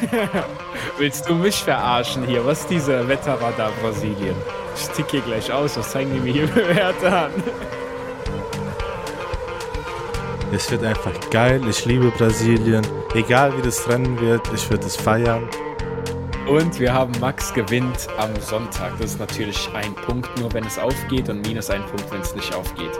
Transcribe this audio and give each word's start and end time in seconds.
Willst 0.98 1.28
du 1.28 1.34
mich 1.34 1.62
verarschen 1.62 2.26
hier? 2.26 2.44
Was 2.44 2.60
ist 2.60 2.70
dieser 2.70 3.06
Wetterradar 3.08 3.72
Brasilien? 3.82 4.36
Ich 4.76 4.88
tick 4.88 5.10
hier 5.10 5.20
gleich 5.20 5.52
aus. 5.52 5.76
Was 5.76 5.90
zeigen 5.90 6.12
die 6.12 6.20
mir 6.20 6.32
hier 6.32 6.48
für 6.48 6.68
Werte 6.74 7.16
an? 7.16 7.30
Es 10.52 10.70
wird 10.70 10.84
einfach 10.84 11.12
geil. 11.30 11.60
Ich 11.68 11.84
liebe 11.84 12.12
Brasilien. 12.12 12.86
Egal 13.12 13.56
wie 13.56 13.62
das 13.62 13.88
Rennen 13.88 14.20
wird, 14.20 14.40
ich 14.54 14.70
würde 14.70 14.86
es 14.86 14.94
feiern. 14.94 15.48
Und 16.46 16.78
wir 16.78 16.92
haben 16.92 17.12
Max 17.20 17.52
gewinnt 17.54 18.06
am 18.18 18.30
Sonntag. 18.40 18.92
Das 19.00 19.12
ist 19.12 19.18
natürlich 19.18 19.68
ein 19.74 19.94
Punkt, 19.94 20.28
nur 20.38 20.52
wenn 20.52 20.64
es 20.64 20.78
aufgeht 20.78 21.28
und 21.28 21.44
minus 21.44 21.70
ein 21.70 21.84
Punkt, 21.86 22.12
wenn 22.12 22.20
es 22.20 22.36
nicht 22.36 22.54
aufgeht. 22.54 22.92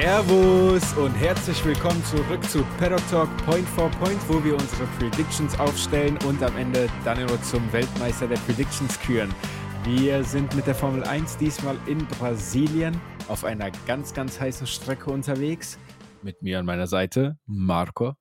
Servus 0.00 0.96
und 0.96 1.12
herzlich 1.14 1.64
willkommen 1.64 2.04
zurück 2.04 2.44
zu 2.44 2.62
Paddock 2.78 3.02
Talk 3.10 3.28
Point 3.44 3.68
for 3.70 3.90
Point, 3.90 4.20
wo 4.28 4.44
wir 4.44 4.54
unsere 4.54 4.86
Predictions 4.96 5.58
aufstellen 5.58 6.16
und 6.24 6.40
am 6.40 6.56
Ende 6.56 6.88
Danilo 7.04 7.36
zum 7.38 7.72
Weltmeister 7.72 8.28
der 8.28 8.36
Predictions 8.36 8.96
küren. 9.00 9.34
Wir 9.82 10.22
sind 10.22 10.54
mit 10.54 10.68
der 10.68 10.76
Formel 10.76 11.02
1 11.02 11.38
diesmal 11.38 11.76
in 11.86 12.06
Brasilien 12.06 13.00
auf 13.26 13.42
einer 13.42 13.72
ganz, 13.88 14.14
ganz 14.14 14.38
heißen 14.38 14.68
Strecke 14.68 15.10
unterwegs. 15.10 15.80
Mit 16.22 16.42
mir 16.42 16.60
an 16.60 16.66
meiner 16.66 16.86
Seite 16.86 17.36
Marco. 17.46 18.14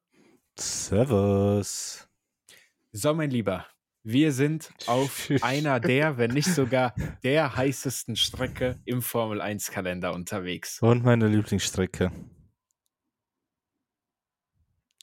Servus. 0.57 2.09
So, 2.91 3.13
mein 3.13 3.30
Lieber, 3.30 3.68
wir 4.07 4.31
sind 4.31 4.71
auf 4.85 5.29
einer 5.41 5.81
der, 5.81 6.17
wenn 6.17 6.31
nicht 6.31 6.48
sogar 6.48 6.95
der 7.23 7.57
heißesten 7.57 8.15
Strecke 8.15 8.79
im 8.85 9.02
Formel 9.02 9.41
1 9.41 9.70
Kalender 9.70 10.13
unterwegs. 10.13 10.81
Und 10.81 11.03
meine 11.03 11.27
Lieblingsstrecke. 11.27 12.09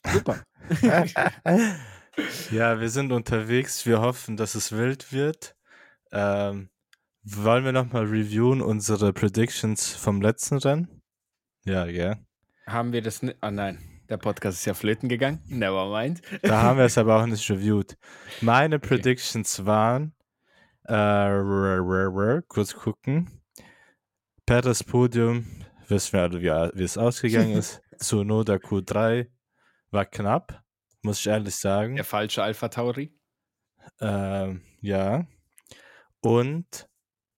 Super. 0.06 0.42
ja, 2.50 2.80
wir 2.80 2.88
sind 2.88 3.12
unterwegs. 3.12 3.84
Wir 3.84 4.00
hoffen, 4.00 4.38
dass 4.38 4.54
es 4.54 4.72
wild 4.72 5.12
wird. 5.12 5.54
Ähm, 6.10 6.70
wollen 7.22 7.64
wir 7.66 7.72
nochmal 7.72 8.06
reviewen 8.06 8.62
unsere 8.62 9.12
Predictions 9.12 9.94
vom 9.94 10.22
letzten 10.22 10.56
Rennen? 10.56 11.02
Ja, 11.66 11.84
ja. 11.84 12.16
Haben 12.66 12.94
wir 12.94 13.02
das 13.02 13.22
nicht? 13.22 13.36
Ah, 13.42 13.50
nein. 13.50 13.93
Der 14.08 14.18
Podcast 14.18 14.58
ist 14.58 14.64
ja 14.66 14.74
flöten 14.74 15.08
gegangen. 15.08 15.42
Never 15.46 15.90
mind. 15.90 16.20
Da 16.42 16.62
haben 16.62 16.78
wir 16.78 16.84
es 16.84 16.98
aber 16.98 17.22
auch 17.22 17.26
nicht 17.26 17.50
reviewed. 17.50 17.96
Meine 18.42 18.76
okay. 18.76 18.88
Predictions 18.88 19.64
waren, 19.64 20.14
äh, 20.84 22.42
kurz 22.46 22.74
gucken. 22.74 23.42
Perez 24.44 24.84
Podium, 24.84 25.46
wissen 25.88 26.12
wir 26.12 26.22
alle, 26.22 26.40
wie, 26.42 26.78
wie 26.78 26.82
es 26.82 26.98
ausgegangen 26.98 27.52
ist. 27.56 27.80
Zunoda 27.98 28.54
Q3 28.54 29.28
war 29.90 30.04
knapp, 30.04 30.62
muss 31.02 31.20
ich 31.20 31.26
ehrlich 31.28 31.56
sagen. 31.56 31.96
Der 31.96 32.04
falsche 32.04 32.42
Alpha 32.42 32.68
Tauri? 32.68 33.18
Ähm, 34.00 34.62
ja. 34.80 35.26
Und 36.20 36.88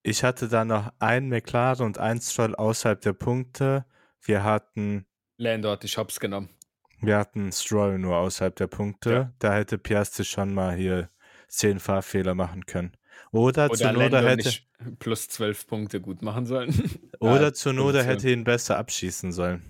ich 0.02 0.24
hatte 0.24 0.48
dann 0.48 0.68
noch 0.68 0.92
ein 0.98 1.28
McLaren 1.28 1.86
und 1.86 1.98
ein 1.98 2.20
Stroll 2.20 2.54
außerhalb 2.56 3.00
der 3.00 3.12
Punkte. 3.12 3.84
Wir 4.20 4.42
hatten. 4.42 5.06
Lando 5.36 5.70
hat 5.70 5.82
die 5.82 5.88
Shops 5.88 6.18
genommen. 6.18 6.55
Wir 7.00 7.18
hatten 7.18 7.52
Stroll 7.52 7.98
nur 7.98 8.16
außerhalb 8.16 8.56
der 8.56 8.66
Punkte. 8.66 9.12
Ja. 9.12 9.32
Da 9.38 9.54
hätte 9.54 9.78
Piastri 9.78 10.24
schon 10.24 10.54
mal 10.54 10.74
hier 10.74 11.10
zehn 11.48 11.78
Fahrfehler 11.78 12.34
machen 12.34 12.66
können. 12.66 12.96
Oder, 13.32 13.66
Oder 13.66 13.74
Zunoda 13.74 14.20
hätte 14.20 14.50
plus 14.98 15.28
zwölf 15.28 15.66
Punkte 15.66 16.00
gut 16.00 16.22
machen 16.22 16.46
sollen. 16.46 16.72
Oder 17.20 17.54
Zunoda 17.54 18.02
hätte 18.02 18.30
ihn 18.30 18.44
besser 18.44 18.78
abschießen 18.78 19.32
sollen. 19.32 19.62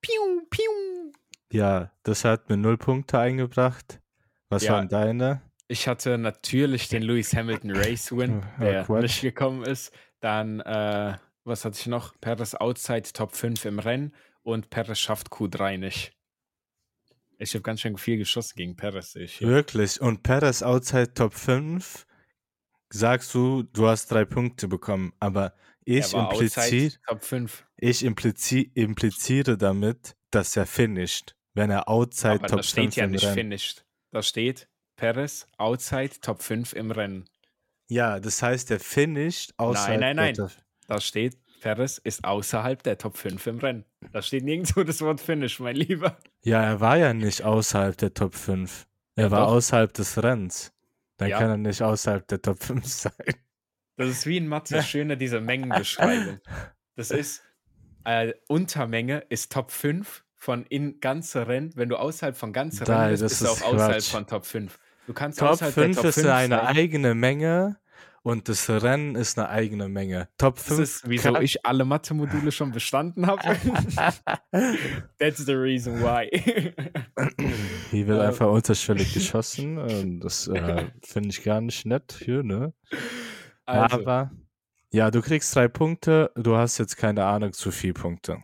Piu, 0.00 0.42
piu. 0.50 1.12
Ja, 1.52 1.92
das 2.02 2.24
hat 2.24 2.48
mir 2.48 2.56
null 2.56 2.76
Punkte 2.76 3.18
eingebracht. 3.18 4.00
Was 4.48 4.64
ja. 4.64 4.72
waren 4.72 4.88
deine? 4.88 5.42
Ich 5.68 5.88
hatte 5.88 6.18
natürlich 6.18 6.88
den 6.88 7.02
Lewis 7.02 7.34
Hamilton 7.34 7.76
Race 7.76 8.12
Win, 8.12 8.42
der 8.60 8.84
ja, 8.88 9.00
nicht 9.00 9.22
gekommen 9.22 9.64
ist. 9.64 9.92
Dann, 10.20 10.60
äh, 10.60 11.16
was 11.44 11.64
hatte 11.64 11.78
ich 11.78 11.86
noch? 11.86 12.14
Perez 12.20 12.54
Outside 12.54 13.12
Top 13.12 13.34
5 13.34 13.64
im 13.64 13.78
Rennen 13.78 14.14
und 14.42 14.70
Perez 14.70 14.98
schafft 14.98 15.28
Q3 15.28 15.78
nicht. 15.78 16.12
Ich 17.38 17.54
habe 17.54 17.62
ganz 17.62 17.80
schön 17.80 17.96
viel 17.96 18.18
geschossen 18.18 18.54
gegen 18.56 18.76
Perez. 18.76 19.14
Ich, 19.16 19.40
Wirklich. 19.40 20.00
Und 20.00 20.22
Perez 20.22 20.62
outside 20.62 21.14
Top 21.14 21.34
5, 21.34 22.06
sagst 22.90 23.34
du, 23.34 23.62
du 23.62 23.88
hast 23.88 24.10
drei 24.10 24.24
Punkte 24.24 24.68
bekommen. 24.68 25.12
Aber 25.18 25.54
ich, 25.84 26.14
implizier, 26.14 26.92
Top 27.06 27.22
5. 27.22 27.66
ich 27.76 28.04
implizier, 28.04 28.70
impliziere 28.74 29.58
damit, 29.58 30.16
dass 30.30 30.56
er 30.56 30.66
finisht. 30.66 31.36
Wenn 31.54 31.70
er 31.70 31.88
outside 31.88 32.34
Aber 32.34 32.48
Top 32.48 32.64
5 32.64 32.74
im 32.74 32.80
Rennen. 32.80 32.90
Da 32.90 32.92
steht 32.92 32.96
ja 32.96 33.06
nicht 33.06 33.24
Rennen. 33.24 33.34
finished. 33.34 33.84
Da 34.10 34.22
steht 34.22 34.68
Perez 34.96 35.46
outside 35.58 36.20
Top 36.20 36.42
5 36.42 36.72
im 36.72 36.90
Rennen. 36.90 37.28
Ja, 37.88 38.18
das 38.18 38.42
heißt, 38.42 38.70
er 38.70 38.80
finisht 38.80 39.52
außerhalb 39.56 40.00
Nein, 40.00 40.16
nein, 40.16 40.34
nein. 40.36 40.50
Da 40.86 41.00
steht 41.00 41.36
Perez 41.64 41.96
ist 41.96 42.24
außerhalb 42.24 42.82
der 42.82 42.98
Top 42.98 43.16
5 43.16 43.46
im 43.46 43.58
Rennen. 43.58 43.84
Da 44.12 44.20
steht 44.20 44.44
nirgendwo 44.44 44.84
das 44.84 45.00
Wort 45.00 45.18
Finish, 45.18 45.60
mein 45.60 45.76
Lieber. 45.76 46.18
Ja, 46.42 46.62
er 46.62 46.80
war 46.80 46.98
ja 46.98 47.14
nicht 47.14 47.42
außerhalb 47.42 47.96
der 47.96 48.12
Top 48.12 48.34
5. 48.34 48.86
Er 49.16 49.24
ja, 49.24 49.30
war 49.30 49.46
doch. 49.46 49.52
außerhalb 49.52 49.90
des 49.94 50.22
Rennens. 50.22 50.74
Dann 51.16 51.30
ja. 51.30 51.38
kann 51.38 51.48
er 51.48 51.56
nicht 51.56 51.80
außerhalb 51.80 52.28
der 52.28 52.42
Top 52.42 52.62
5 52.62 52.84
sein. 52.86 53.12
Das 53.96 54.10
ist 54.10 54.26
wie 54.26 54.36
in 54.36 54.46
Mathe 54.46 54.82
schöner 54.82 55.16
diese 55.16 55.40
Mengenbeschreibung. 55.40 56.38
Das 56.96 57.10
ist, 57.10 57.42
äh, 58.04 58.34
Untermenge 58.46 59.24
ist 59.30 59.50
Top 59.50 59.70
5 59.70 60.22
von 60.34 60.66
in 60.66 61.00
ganze 61.00 61.48
Rennen. 61.48 61.72
Wenn 61.76 61.88
du 61.88 61.96
außerhalb 61.96 62.36
von 62.36 62.52
ganze 62.52 62.86
Rennen 62.86 63.08
bist, 63.08 63.22
bist 63.22 63.40
du 63.40 63.46
auch 63.46 63.56
Quatsch. 63.56 63.72
außerhalb 63.72 64.02
von 64.04 64.26
Top 64.26 64.44
5. 64.44 64.78
Du 65.06 65.14
kannst 65.14 65.38
Top 65.38 65.56
5 65.56 65.96
Top 65.96 66.04
ist 66.04 66.14
5 66.16 66.26
eine 66.28 66.56
sein. 66.56 66.76
eigene 66.76 67.14
Menge 67.14 67.78
und 68.24 68.48
das 68.48 68.70
Rennen 68.70 69.16
ist 69.16 69.38
eine 69.38 69.50
eigene 69.50 69.86
Menge. 69.86 70.30
Top 70.38 70.58
5. 70.58 70.68
Das 70.70 70.78
ist, 70.78 71.08
wieso 71.08 71.36
ich 71.40 71.66
alle 71.66 71.84
Mathe-Module 71.84 72.50
schon 72.52 72.72
bestanden 72.72 73.26
habe. 73.26 73.42
That's 75.18 75.44
the 75.44 75.52
reason 75.52 76.00
why. 76.00 76.30
Hier 77.90 78.06
wird 78.06 78.20
einfach 78.22 78.48
unterschwellig 78.48 79.12
geschossen. 79.12 79.76
Und 79.76 80.20
das 80.20 80.48
äh, 80.48 80.86
finde 81.02 81.28
ich 81.28 81.44
gar 81.44 81.60
nicht 81.60 81.84
nett 81.84 82.18
hier, 82.18 82.42
ne? 82.42 82.72
Also. 83.66 83.96
Aber 83.96 84.30
ja, 84.90 85.10
du 85.10 85.20
kriegst 85.20 85.54
drei 85.54 85.68
Punkte. 85.68 86.30
Du 86.34 86.56
hast 86.56 86.78
jetzt 86.78 86.96
keine 86.96 87.26
Ahnung 87.26 87.52
zu 87.52 87.70
viel 87.70 87.92
Punkte. 87.92 88.42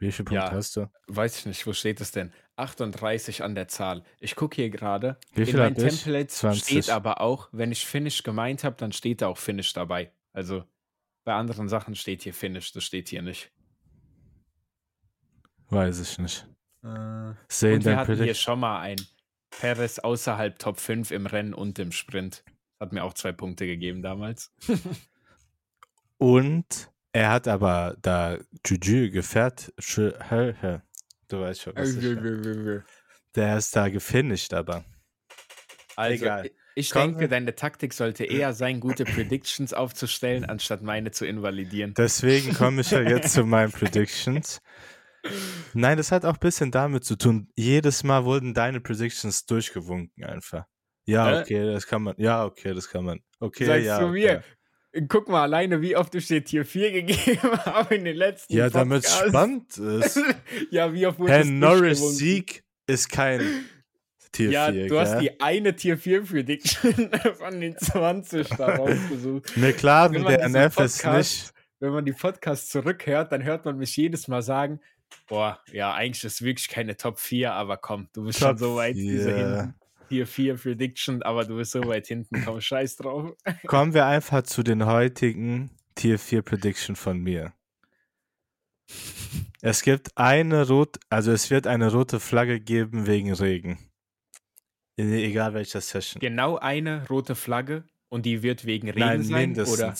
Wie 0.00 0.10
viele 0.10 0.24
Punkte 0.24 0.46
ja, 0.46 0.52
hast 0.52 0.74
du? 0.74 0.90
Weiß 1.06 1.38
ich 1.38 1.46
nicht, 1.46 1.64
wo 1.64 1.72
steht 1.72 2.00
es 2.00 2.10
denn? 2.10 2.32
38 2.56 3.42
an 3.42 3.54
der 3.54 3.68
Zahl. 3.68 4.02
Ich 4.20 4.34
gucke 4.34 4.56
hier 4.56 4.70
gerade. 4.70 5.18
In 5.34 5.56
meinem 5.56 5.74
Template 5.74 6.28
20. 6.28 6.62
steht 6.62 6.90
aber 6.90 7.20
auch, 7.20 7.48
wenn 7.52 7.72
ich 7.72 7.86
Finish 7.86 8.22
gemeint 8.22 8.64
habe, 8.64 8.76
dann 8.76 8.92
steht 8.92 9.22
da 9.22 9.28
auch 9.28 9.38
Finish 9.38 9.72
dabei. 9.72 10.10
Also 10.32 10.64
bei 11.24 11.34
anderen 11.34 11.68
Sachen 11.68 11.94
steht 11.94 12.22
hier 12.22 12.34
Finish, 12.34 12.72
das 12.72 12.84
steht 12.84 13.08
hier 13.08 13.22
nicht. 13.22 13.50
Weiß 15.68 16.00
ich 16.00 16.18
nicht. 16.18 16.46
Äh, 16.82 16.88
und 16.88 17.84
wir 17.84 17.96
hatten 17.96 18.22
hier 18.22 18.34
schon 18.34 18.60
mal 18.60 18.80
ein 18.80 18.96
Perez 19.50 19.98
außerhalb 19.98 20.58
Top 20.58 20.78
5 20.78 21.10
im 21.10 21.26
Rennen 21.26 21.54
und 21.54 21.78
im 21.78 21.92
Sprint. 21.92 22.44
Hat 22.78 22.92
mir 22.92 23.04
auch 23.04 23.14
zwei 23.14 23.32
Punkte 23.32 23.66
gegeben 23.66 24.02
damals. 24.02 24.52
und 26.18 26.90
er 27.12 27.30
hat 27.30 27.48
aber 27.48 27.96
da 28.02 28.38
Juju 28.64 29.10
gefährt. 29.10 29.72
Du 31.28 31.40
weißt 31.40 31.62
schon, 31.62 31.72
was 31.76 31.94
ich 31.94 32.82
Der 33.34 33.56
ist 33.58 33.74
da 33.74 33.88
gefinisht, 33.88 34.54
aber. 34.54 34.84
Also, 35.96 36.24
Egal. 36.24 36.50
ich 36.74 36.90
Komm. 36.90 37.12
denke, 37.12 37.28
deine 37.28 37.54
Taktik 37.54 37.94
sollte 37.94 38.24
eher 38.24 38.52
sein, 38.52 38.80
gute 38.80 39.04
Predictions 39.04 39.72
aufzustellen, 39.72 40.44
anstatt 40.44 40.82
meine 40.82 41.10
zu 41.10 41.26
invalidieren. 41.26 41.94
Deswegen 41.94 42.54
komme 42.54 42.82
ich 42.82 42.90
ja 42.90 43.00
jetzt 43.08 43.32
zu 43.32 43.44
meinen 43.44 43.72
Predictions. 43.72 44.60
Nein, 45.72 45.96
das 45.96 46.12
hat 46.12 46.24
auch 46.24 46.34
ein 46.34 46.40
bisschen 46.40 46.70
damit 46.70 47.04
zu 47.04 47.16
tun. 47.16 47.48
Jedes 47.56 48.04
Mal 48.04 48.24
wurden 48.24 48.54
deine 48.54 48.80
Predictions 48.80 49.46
durchgewunken 49.46 50.24
einfach. 50.24 50.64
Ja, 51.06 51.40
okay, 51.40 51.72
das 51.72 51.86
kann 51.86 52.02
man. 52.02 52.14
Ja, 52.18 52.44
okay, 52.44 52.74
das 52.74 52.88
kann 52.88 53.04
man. 53.04 53.20
Okay, 53.40 53.64
Sagst 53.64 53.86
ja. 53.86 54.00
du 54.00 54.08
mir, 54.08 54.36
okay 54.38 54.55
guck 55.08 55.28
mal 55.28 55.42
alleine, 55.42 55.80
wie 55.80 55.96
oft 55.96 56.14
ich 56.14 56.26
dir 56.26 56.44
Tier 56.44 56.64
4 56.64 56.92
gegeben 56.92 57.40
habe 57.64 57.94
in 57.94 58.04
den 58.04 58.16
letzten 58.16 58.54
Ja, 58.54 58.70
damit 58.70 59.04
es 59.04 59.16
spannend 59.16 59.76
ist. 59.76 60.20
ja, 60.70 60.92
wie 60.92 61.06
oft 61.06 61.18
wurde 61.18 61.32
Herr 61.32 61.44
Norris 61.44 62.18
Sieg 62.18 62.64
ist 62.86 63.08
kein 63.10 63.40
Tier 64.32 64.50
ja, 64.50 64.66
4. 64.70 64.74
Ja, 64.74 64.82
du 64.82 64.88
gell? 64.88 65.00
hast 65.00 65.20
die 65.20 65.40
eine 65.40 65.76
Tier 65.76 65.98
4 65.98 66.22
Prediction 66.22 67.10
von 67.38 67.60
den 67.60 67.76
20 67.76 68.48
da 68.50 68.76
rausgesucht. 68.76 69.56
McLaren, 69.56 70.24
der 70.24 70.44
NF 70.44 70.78
ist 70.78 71.04
nicht. 71.06 71.52
Wenn 71.78 71.92
man 71.92 72.04
die 72.04 72.12
Podcasts 72.12 72.70
zurückhört, 72.70 73.32
dann 73.32 73.44
hört 73.44 73.66
man 73.66 73.76
mich 73.76 73.94
jedes 73.96 74.28
Mal 74.28 74.40
sagen, 74.40 74.80
boah, 75.28 75.60
ja, 75.72 75.92
eigentlich 75.92 76.24
ist 76.24 76.34
es 76.34 76.42
wirklich 76.42 76.68
keine 76.68 76.96
Top 76.96 77.18
4, 77.18 77.52
aber 77.52 77.76
komm, 77.76 78.08
du 78.14 78.24
bist 78.24 78.40
Top 78.40 78.48
schon 78.50 78.58
so 78.58 78.76
weit, 78.76 78.96
hinten. 78.96 79.74
Tier 80.08 80.26
4 80.26 80.56
Prediction, 80.56 81.22
aber 81.22 81.44
du 81.44 81.56
bist 81.56 81.72
so 81.72 81.80
weit 81.86 82.06
hinten, 82.06 82.42
komm, 82.44 82.60
scheiß 82.60 82.96
drauf. 82.96 83.36
Kommen 83.66 83.94
wir 83.94 84.06
einfach 84.06 84.42
zu 84.42 84.62
den 84.62 84.86
heutigen 84.86 85.70
Tier 85.94 86.18
4 86.18 86.42
Prediction 86.42 86.96
von 86.96 87.18
mir. 87.18 87.52
Es 89.62 89.82
gibt 89.82 90.16
eine 90.16 90.68
rot, 90.68 90.98
also 91.08 91.32
es 91.32 91.50
wird 91.50 91.66
eine 91.66 91.90
rote 91.90 92.20
Flagge 92.20 92.60
geben 92.60 93.06
wegen 93.06 93.32
Regen. 93.32 93.78
Egal 94.96 95.54
welcher 95.54 95.80
Session. 95.80 96.20
Genau 96.20 96.56
eine 96.56 97.06
rote 97.08 97.34
Flagge 97.34 97.84
und 98.08 98.24
die 98.24 98.42
wird 98.42 98.64
wegen 98.64 98.88
Regen 98.88 99.00
Nein, 99.00 99.22
sein 99.22 99.40
mindestens. 99.40 99.78
oder 99.78 99.94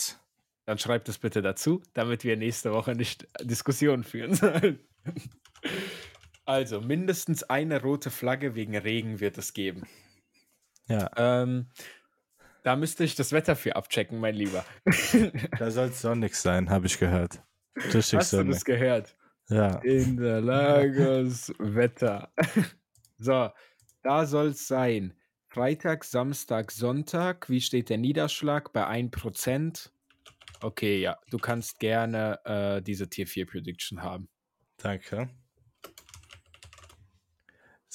dann 0.66 0.78
schreibt 0.78 1.08
es 1.08 1.18
bitte 1.18 1.42
dazu, 1.42 1.82
damit 1.94 2.24
wir 2.24 2.36
nächste 2.36 2.72
Woche 2.72 2.92
nicht 2.92 3.26
Diskussionen 3.42 4.04
führen 4.04 4.34
sollen. 4.34 4.80
Also, 6.46 6.80
mindestens 6.80 7.42
eine 7.42 7.82
rote 7.82 8.10
Flagge 8.10 8.54
wegen 8.54 8.76
Regen 8.76 9.20
wird 9.20 9.36
es 9.36 9.52
geben. 9.52 9.82
Ja. 10.88 11.10
Ähm, 11.16 11.66
da 12.62 12.76
müsste 12.76 13.04
ich 13.04 13.16
das 13.16 13.32
Wetter 13.32 13.56
für 13.56 13.76
abchecken, 13.76 14.20
mein 14.20 14.34
Lieber. 14.34 14.64
da 15.58 15.70
soll 15.70 15.88
es 15.88 16.00
sonnig 16.00 16.36
sein, 16.36 16.70
habe 16.70 16.86
ich 16.86 16.98
gehört. 16.98 17.42
Richtig 17.76 18.20
Hast 18.20 18.30
sonnig. 18.30 18.46
du 18.46 18.52
das 18.52 18.64
gehört? 18.64 19.16
Ja. 19.48 19.78
In 19.80 20.16
der 20.16 20.40
Lagos 20.40 21.52
Wetter. 21.58 22.32
so, 23.18 23.50
da 24.02 24.26
soll 24.26 24.48
es 24.48 24.66
sein. 24.66 25.14
Freitag, 25.48 26.04
Samstag, 26.04 26.70
Sonntag. 26.70 27.48
Wie 27.48 27.60
steht 27.60 27.88
der 27.88 27.98
Niederschlag? 27.98 28.72
Bei 28.72 28.86
1%. 28.86 29.90
Okay, 30.60 31.00
ja. 31.00 31.18
Du 31.30 31.38
kannst 31.38 31.78
gerne 31.78 32.38
äh, 32.44 32.82
diese 32.82 33.08
Tier 33.08 33.26
4 33.26 33.46
Prediction 33.46 34.02
haben. 34.02 34.28
Danke. 34.76 35.30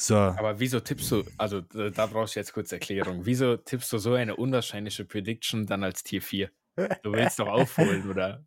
So. 0.01 0.15
Aber 0.15 0.59
wieso 0.59 0.79
tippst 0.79 1.11
du, 1.11 1.23
also 1.37 1.61
da 1.61 2.07
brauchst 2.07 2.35
du 2.35 2.39
jetzt 2.39 2.53
kurz 2.53 2.71
Erklärung. 2.71 3.23
Wieso 3.27 3.55
tippst 3.55 3.93
du 3.93 3.99
so 3.99 4.15
eine 4.15 4.35
unwahrscheinliche 4.35 5.05
Prediction 5.05 5.67
dann 5.67 5.83
als 5.83 6.03
Tier 6.03 6.23
4? 6.23 6.49
Du 7.03 7.13
willst 7.13 7.37
doch 7.37 7.47
aufholen, 7.47 8.09
oder? 8.09 8.43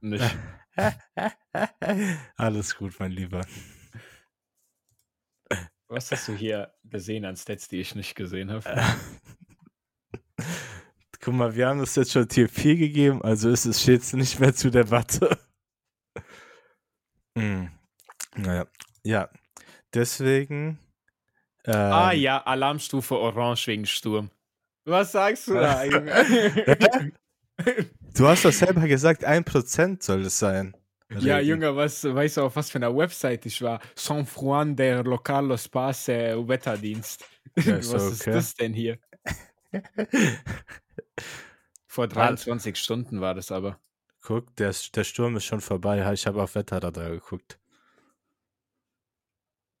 Nicht. 0.00 0.36
Alles 2.36 2.76
gut, 2.76 2.94
mein 3.00 3.10
Lieber. 3.10 3.44
Was 5.88 6.12
hast 6.12 6.28
du 6.28 6.32
hier 6.32 6.72
gesehen 6.84 7.24
an 7.24 7.34
Stats, 7.36 7.66
die 7.66 7.80
ich 7.80 7.96
nicht 7.96 8.14
gesehen 8.14 8.52
habe? 8.52 8.64
Guck 11.20 11.34
mal, 11.34 11.56
wir 11.56 11.66
haben 11.66 11.80
das 11.80 11.96
jetzt 11.96 12.12
schon 12.12 12.28
Tier 12.28 12.48
4 12.48 12.76
gegeben, 12.76 13.20
also 13.20 13.50
ist 13.50 13.64
es 13.64 13.84
jetzt 13.86 14.14
nicht 14.14 14.38
mehr 14.38 14.54
zur 14.54 14.70
Debatte. 14.70 15.40
hm. 17.36 17.72
Naja, 18.36 18.68
ja. 19.02 19.28
Deswegen. 19.92 20.78
Ähm, 21.66 21.74
ah 21.74 22.12
ja, 22.12 22.42
Alarmstufe 22.42 23.18
Orange 23.18 23.66
wegen 23.68 23.86
Sturm. 23.86 24.30
Was 24.84 25.12
sagst 25.12 25.48
du 25.48 25.54
da, 25.54 25.84
Junge? 25.84 27.12
du 28.14 28.28
hast 28.28 28.44
doch 28.44 28.52
selber 28.52 28.86
gesagt, 28.86 29.26
1% 29.26 30.02
soll 30.02 30.22
es 30.22 30.38
sein. 30.38 30.76
Regen. 31.10 31.26
Ja, 31.26 31.38
Junge, 31.40 31.74
was, 31.76 32.04
weißt 32.04 32.38
du, 32.38 32.42
auf 32.42 32.56
was 32.56 32.70
für 32.70 32.78
einer 32.78 32.94
Website 32.94 33.46
ich 33.46 33.60
war? 33.62 33.80
San 33.94 34.26
Juan 34.26 34.74
der 34.74 35.04
Localo 35.04 35.56
Space 35.56 36.08
Wetterdienst. 36.08 37.24
Ja, 37.56 37.76
was 37.78 37.94
okay. 37.94 38.10
ist 38.10 38.26
das 38.26 38.54
denn 38.54 38.72
hier? 38.72 38.98
Vor 41.86 42.08
23 42.08 42.76
Stunden 42.76 43.20
war 43.20 43.34
das 43.34 43.52
aber. 43.52 43.78
Guck, 44.22 44.56
der, 44.56 44.74
der 44.94 45.04
Sturm 45.04 45.36
ist 45.36 45.44
schon 45.44 45.60
vorbei. 45.60 46.12
Ich 46.12 46.26
habe 46.26 46.42
auf 46.42 46.54
Wetterradar 46.54 47.10
geguckt. 47.10 47.58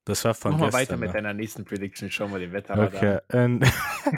Das 0.04 0.24
war 0.24 0.34
von 0.34 0.52
Mach 0.52 0.60
gestern. 0.60 0.72
mal 0.72 0.78
weiter 0.80 0.96
mit 0.98 1.08
ne? 1.08 1.12
deiner 1.14 1.34
nächsten 1.34 1.64
Prediction. 1.64 2.10
Schau 2.10 2.28
mal 2.28 2.40
den 2.40 2.52
Wetterradar 2.52 3.22
Okay. 3.28 3.58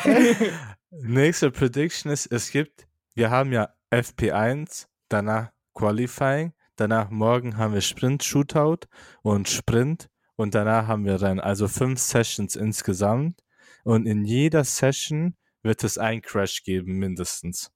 nächste 0.91 1.51
Prediction 1.51 2.11
ist, 2.11 2.27
es 2.27 2.51
gibt, 2.51 2.89
wir 3.15 3.31
haben 3.31 3.53
ja 3.53 3.73
FP1, 3.93 4.87
danach 5.09 5.53
Qualifying, 5.75 6.53
danach 6.75 7.11
morgen 7.11 7.57
haben 7.57 7.75
wir 7.75 7.81
Sprint 7.81 8.25
Shootout 8.25 8.89
und 9.23 9.49
Sprint 9.49 10.09
und 10.35 10.55
danach 10.55 10.89
haben 10.89 11.05
wir 11.05 11.19
dann 11.19 11.39
also 11.39 11.69
fünf 11.69 12.01
Sessions 12.01 12.57
insgesamt 12.57 13.43
und 13.85 14.07
in 14.07 14.25
jeder 14.25 14.65
Session 14.65 15.37
wird 15.63 15.85
es 15.85 15.99
einen 15.99 16.23
Crash 16.23 16.65
geben, 16.65 16.99
mindestens. 16.99 17.71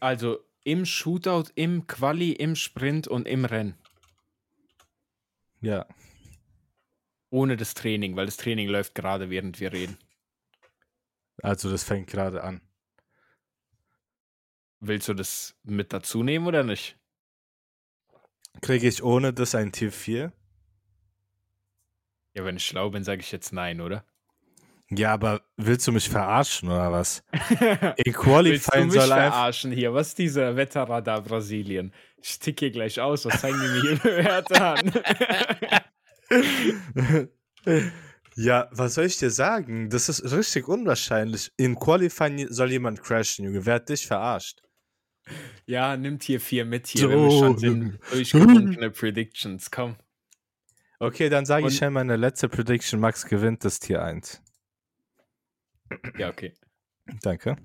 Also 0.00 0.38
im 0.64 0.84
Shootout, 0.84 1.50
im 1.54 1.86
Quali, 1.86 2.32
im 2.32 2.56
Sprint 2.56 3.08
und 3.08 3.26
im 3.26 3.44
Rennen. 3.44 3.74
Ja. 5.60 5.86
Ohne 7.30 7.56
das 7.56 7.74
Training, 7.74 8.16
weil 8.16 8.26
das 8.26 8.36
Training 8.36 8.68
läuft 8.68 8.94
gerade, 8.94 9.30
während 9.30 9.60
wir 9.60 9.72
reden. 9.72 9.98
Also 11.42 11.70
das 11.70 11.84
fängt 11.84 12.08
gerade 12.08 12.42
an. 12.42 12.60
Willst 14.80 15.08
du 15.08 15.14
das 15.14 15.56
mit 15.64 15.92
dazu 15.92 16.22
nehmen 16.22 16.46
oder 16.46 16.62
nicht? 16.62 16.96
Kriege 18.60 18.88
ich 18.88 19.02
ohne 19.02 19.32
das 19.32 19.54
ein 19.54 19.72
Tier 19.72 19.92
4? 19.92 20.32
Ja, 22.34 22.44
wenn 22.44 22.56
ich 22.56 22.64
schlau 22.64 22.90
bin, 22.90 23.04
sage 23.04 23.20
ich 23.20 23.32
jetzt 23.32 23.52
nein, 23.52 23.80
oder? 23.80 24.04
Ja, 24.90 25.12
aber 25.12 25.42
willst 25.56 25.86
du 25.86 25.92
mich 25.92 26.08
verarschen 26.08 26.70
oder 26.70 26.90
was? 26.90 27.22
In 27.96 28.12
Qualifying 28.12 28.44
willst 28.44 28.74
du 28.74 28.84
mich 28.84 28.92
soll 28.94 29.08
verarschen 29.08 29.72
hier? 29.72 29.92
Was 29.92 30.08
ist 30.08 30.18
dieser 30.18 30.56
Wetterradar 30.56 31.20
Brasilien? 31.20 31.92
Ich 32.22 32.38
ticke 32.38 32.66
hier 32.66 32.70
gleich 32.70 33.00
aus, 33.00 33.24
was 33.24 33.40
zeigen 33.40 33.58
die 33.60 33.68
mir 33.68 33.80
hier 33.80 34.04
Werte 34.04 34.60
an? 34.60 34.92
ja, 38.36 38.68
was 38.72 38.94
soll 38.94 39.06
ich 39.06 39.18
dir 39.18 39.30
sagen? 39.30 39.88
Das 39.90 40.08
ist 40.08 40.30
richtig 40.32 40.68
unwahrscheinlich. 40.68 41.52
In 41.56 41.76
Qualifying 41.76 42.48
soll 42.50 42.70
jemand 42.70 43.02
crashen, 43.02 43.44
Junge. 43.44 43.64
Wer 43.64 43.74
hat 43.74 43.88
dich 43.88 44.06
verarscht? 44.06 44.62
Ja, 45.66 45.96
nimmt 45.96 46.22
hier 46.22 46.40
vier 46.40 46.64
mit 46.64 46.86
hier, 46.86 47.02
so. 47.02 47.10
wenn 47.10 47.24
wir 47.24 47.30
schon. 47.30 47.98
Durchgewunkene 48.10 48.90
Predictions, 48.90 49.70
komm. 49.70 49.96
Okay, 51.00 51.28
dann 51.28 51.46
sage 51.46 51.68
ich 51.68 51.76
schon 51.76 51.92
meine 51.92 52.16
letzte 52.16 52.48
Prediction. 52.48 52.98
Max 52.98 53.24
gewinnt 53.24 53.64
das 53.64 53.78
Tier 53.78 54.02
1. 54.02 54.42
Ja, 56.16 56.28
okay. 56.28 56.54
Danke. 57.22 57.56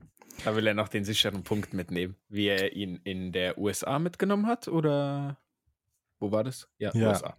Da 0.43 0.55
will 0.55 0.67
er 0.67 0.73
noch 0.73 0.89
den 0.89 1.05
sicheren 1.05 1.43
Punkt 1.43 1.73
mitnehmen, 1.73 2.15
wie 2.27 2.47
er 2.47 2.73
ihn 2.73 2.99
in 3.03 3.31
der 3.31 3.57
USA 3.57 3.99
mitgenommen 3.99 4.47
hat, 4.47 4.67
oder 4.67 5.37
wo 6.19 6.31
war 6.31 6.43
das? 6.43 6.69
Ja, 6.77 6.91
ja. 6.93 7.09
USA. 7.09 7.37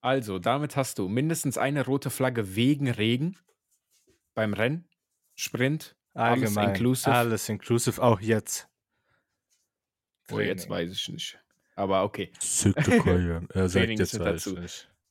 Also, 0.00 0.38
damit 0.38 0.76
hast 0.76 0.98
du 0.98 1.08
mindestens 1.08 1.58
eine 1.58 1.84
rote 1.84 2.10
Flagge 2.10 2.56
wegen 2.56 2.90
Regen 2.90 3.38
beim 4.34 4.54
Rennen, 4.54 4.88
Sprint, 5.34 5.96
Allgemein, 6.14 6.58
alles 6.58 6.76
inclusive. 6.76 7.14
Alles 7.14 7.48
inclusive, 7.48 8.02
auch 8.02 8.20
jetzt. 8.20 8.68
Oh, 10.30 10.40
jetzt 10.40 10.68
weiß 10.68 10.92
ich 10.92 11.08
nicht. 11.08 11.38
Aber 11.74 12.04
okay. 12.04 12.32
er 13.54 13.68
sagt 13.68 13.98
jetzt 13.98 14.18
dazu. 14.18 14.56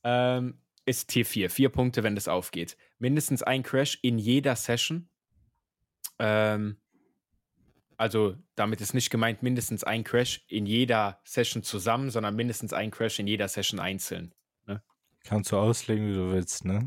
Ähm, 0.04 0.58
ist 0.84 1.08
Tier 1.08 1.26
4. 1.26 1.50
Vier 1.50 1.68
Punkte, 1.68 2.02
wenn 2.02 2.14
das 2.14 2.28
aufgeht. 2.28 2.76
Mindestens 2.98 3.42
ein 3.42 3.62
Crash 3.62 3.98
in 4.02 4.18
jeder 4.18 4.56
Session. 4.56 5.08
Ähm, 6.18 6.76
also 8.02 8.34
damit 8.56 8.80
ist 8.80 8.94
nicht 8.94 9.10
gemeint 9.10 9.44
mindestens 9.44 9.84
ein 9.84 10.02
Crash 10.02 10.44
in 10.48 10.66
jeder 10.66 11.20
Session 11.22 11.62
zusammen, 11.62 12.10
sondern 12.10 12.34
mindestens 12.34 12.72
ein 12.72 12.90
Crash 12.90 13.20
in 13.20 13.28
jeder 13.28 13.46
Session 13.46 13.78
einzeln. 13.78 14.34
Ne? 14.66 14.82
Kannst 15.22 15.52
du 15.52 15.56
auslegen, 15.56 16.10
wie 16.10 16.14
du 16.14 16.32
willst, 16.32 16.64
ne? 16.64 16.84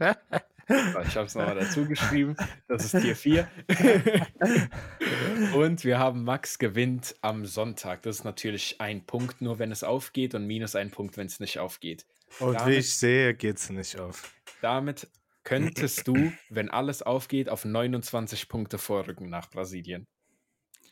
Ich 0.00 1.16
habe 1.16 1.26
es 1.26 1.36
nochmal 1.36 1.54
dazu 1.54 1.86
geschrieben. 1.86 2.36
Das 2.66 2.92
ist 2.92 3.00
Tier 3.00 3.14
4. 3.14 3.48
und 5.54 5.84
wir 5.84 6.00
haben 6.00 6.24
Max 6.24 6.58
gewinnt 6.58 7.14
am 7.20 7.46
Sonntag. 7.46 8.02
Das 8.02 8.16
ist 8.16 8.24
natürlich 8.24 8.80
ein 8.80 9.06
Punkt, 9.06 9.40
nur 9.40 9.60
wenn 9.60 9.70
es 9.70 9.84
aufgeht 9.84 10.34
und 10.34 10.48
minus 10.48 10.74
ein 10.74 10.90
Punkt, 10.90 11.16
wenn 11.16 11.28
es 11.28 11.38
nicht 11.38 11.60
aufgeht. 11.60 12.06
Und 12.40 12.54
damit, 12.54 12.74
wie 12.74 12.78
ich 12.78 12.94
sehe, 12.94 13.34
geht 13.34 13.58
es 13.58 13.70
nicht 13.70 14.00
auf. 14.00 14.34
Damit 14.60 15.08
könntest 15.44 16.06
du, 16.06 16.32
wenn 16.50 16.70
alles 16.70 17.02
aufgeht, 17.02 17.48
auf 17.48 17.64
29 17.64 18.48
Punkte 18.48 18.78
vorrücken 18.78 19.28
nach 19.28 19.50
Brasilien. 19.50 20.06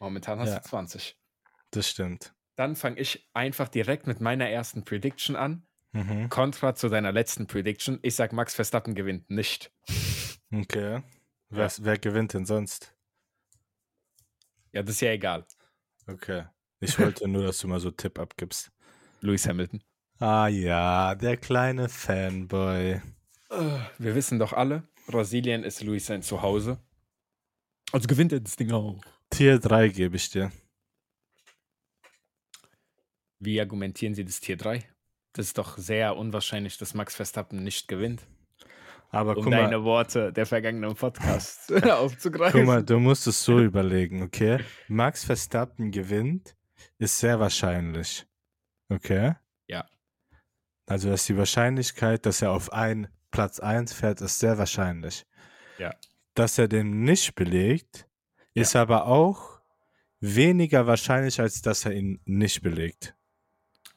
Momentan 0.01 0.39
hast 0.39 0.51
ja, 0.51 0.59
du 0.59 0.69
20. 0.69 1.19
Das 1.71 1.89
stimmt. 1.89 2.35
Dann 2.57 2.77
fange 2.77 2.99
ich 3.01 3.29
einfach 3.35 3.69
direkt 3.69 4.07
mit 4.07 4.21
meiner 4.21 4.49
ersten 4.49 4.85
Prediction 4.85 5.37
an. 5.37 5.67
Mhm. 5.93 6.29
Kontra 6.29 6.75
zu 6.75 6.89
deiner 6.89 7.13
letzten 7.13 7.47
Prediction. 7.47 7.99
Ich 8.03 8.15
sag, 8.15 8.33
Max 8.33 8.55
Verstappen 8.55 8.95
gewinnt 8.95 9.31
nicht. 9.31 9.73
Okay. 10.53 11.03
Wer, 11.49 11.73
wer 11.79 11.99
gewinnt 11.99 12.35
denn 12.35 12.47
sonst? 12.47 12.95
Ja, 14.73 14.83
das 14.83 14.97
ist 14.97 15.01
ja 15.01 15.13
egal. 15.13 15.47
Okay. 16.07 16.45
Ich 16.81 16.99
wollte 16.99 17.27
nur, 17.29 17.45
dass 17.45 17.59
du 17.59 17.69
mal 17.69 17.81
so 17.81 17.91
Tipp 17.91 18.19
abgibst. 18.19 18.71
Lewis 19.21 19.49
Hamilton. 19.49 19.83
Ah 20.19 20.49
ja, 20.49 21.15
der 21.15 21.37
kleine 21.37 21.89
Fanboy. 21.89 23.01
Wir 23.49 24.15
wissen 24.15 24.39
doch 24.39 24.53
alle, 24.53 24.83
Brasilien 25.07 25.63
ist 25.63 25.83
Luis 25.83 26.07
sein 26.07 26.23
Zuhause. 26.23 26.79
Also 27.93 28.09
gewinnt 28.09 28.33
er 28.33 28.41
das 28.41 28.57
Ding 28.57 28.73
auch. 28.73 29.01
Tier 29.31 29.59
3 29.59 29.89
gebe 29.89 30.17
ich 30.17 30.31
dir. 30.31 30.51
Wie 33.39 33.61
argumentieren 33.61 34.15
Sie 34.15 34.25
das 34.25 34.41
Tier 34.41 34.57
3? 34.57 34.83
Das 35.33 35.47
ist 35.47 35.59
doch 35.59 35.77
sehr 35.79 36.17
unwahrscheinlich, 36.17 36.79
dass 36.79 36.95
Max 36.95 37.15
Verstappen 37.15 37.63
nicht 37.63 37.89
gewinnt. 37.89 38.27
Aber 39.11 39.37
um 39.37 39.45
guck 39.45 39.53
deine 39.53 39.85
Worte 39.85 40.33
der 40.33 40.47
vergangenen 40.47 40.95
Podcast 40.95 41.73
aufzugreifen. 41.91 42.61
Guck 42.61 42.67
mal, 42.67 42.83
du 42.83 42.99
musst 42.99 43.27
es 43.27 43.45
so 43.45 43.61
überlegen, 43.61 44.23
okay? 44.23 44.59
Max 44.89 45.25
Verstappen 45.25 45.91
gewinnt, 45.91 46.57
ist 46.99 47.19
sehr 47.19 47.39
wahrscheinlich. 47.39 48.27
Okay? 48.89 49.35
Ja. 49.69 49.87
Also 50.87 51.11
das 51.11 51.21
ist 51.21 51.29
die 51.29 51.37
Wahrscheinlichkeit, 51.37 52.27
dass 52.27 52.43
er 52.43 52.53
auf 52.53 52.73
ein 52.73 53.09
Platz 53.37 53.61
1 53.61 53.93
fährt, 53.93 54.23
ist 54.23 54.39
sehr 54.39 54.57
wahrscheinlich. 54.57 55.27
Ja. 55.79 55.95
Dass 56.33 56.57
er 56.57 56.69
den 56.69 57.03
nicht 57.03 57.35
belegt, 57.35 58.09
ist 58.55 58.73
ja. 58.73 58.81
aber 58.81 59.09
auch 59.09 59.61
weniger 60.21 60.87
wahrscheinlich, 60.87 61.39
als 61.39 61.61
dass 61.61 61.85
er 61.85 61.93
ihn 61.93 62.19
nicht 62.25 62.63
belegt. 62.63 63.15